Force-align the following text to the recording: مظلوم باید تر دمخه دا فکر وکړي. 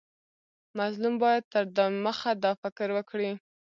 مظلوم 0.77 1.15
باید 1.23 1.43
تر 1.53 1.63
دمخه 1.77 2.31
دا 2.43 2.51
فکر 2.61 2.87
وکړي. 2.97 3.31